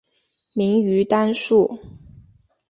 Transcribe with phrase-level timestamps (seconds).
[0.53, 1.77] 明于丹术。